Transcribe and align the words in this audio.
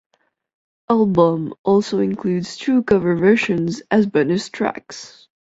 Album 0.89 1.53
also 1.63 1.99
includes 1.99 2.57
two 2.57 2.81
cover 2.81 3.15
versions 3.15 3.83
as 3.91 4.07
bonus 4.07 4.49
tracks. 4.49 5.27